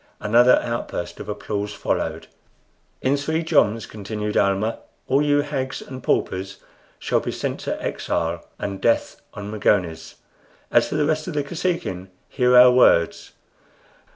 [0.19, 2.25] Another outburst of applause followed.
[3.03, 6.57] "In three joms," continued Almah, "all you hags and paupers
[6.97, 10.15] shall be sent to exile and death on Magones.
[10.71, 13.33] As for the rest of the Kosekin, hear our words.